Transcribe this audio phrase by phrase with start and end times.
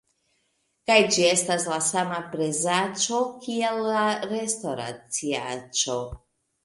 [0.91, 6.01] kaj ĝi estas la sama prezaĉo kiel la restoraciaĉo!